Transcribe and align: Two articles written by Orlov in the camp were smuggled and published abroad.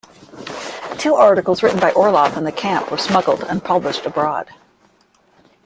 Two 0.97 1.13
articles 1.13 1.61
written 1.61 1.79
by 1.79 1.91
Orlov 1.91 2.35
in 2.35 2.43
the 2.43 2.51
camp 2.51 2.89
were 2.89 2.97
smuggled 2.97 3.43
and 3.43 3.63
published 3.63 4.03
abroad. 4.07 4.49